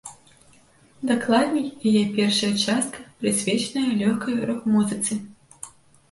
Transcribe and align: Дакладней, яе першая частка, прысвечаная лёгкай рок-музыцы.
Дакладней, 1.09 1.67
яе 1.89 2.01
першая 2.15 2.49
частка, 2.63 2.99
прысвечаная 3.19 3.91
лёгкай 3.99 4.39
рок-музыцы. 4.51 5.19